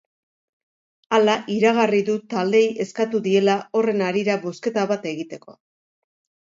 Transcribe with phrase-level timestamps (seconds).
[1.17, 5.61] Hala, iragarri du taldeei eskatu diela horren harira bozketa bat egiteko.